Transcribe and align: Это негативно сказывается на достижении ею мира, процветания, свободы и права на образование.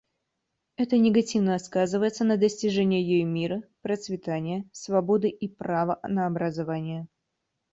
Это 0.77 0.97
негативно 0.97 1.59
сказывается 1.59 2.23
на 2.23 2.35
достижении 2.37 2.99
ею 3.03 3.27
мира, 3.27 3.61
процветания, 3.83 4.67
свободы 4.73 5.29
и 5.29 5.47
права 5.47 5.99
на 6.03 6.25
образование. 6.25 7.07